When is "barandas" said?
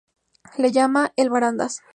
1.29-1.83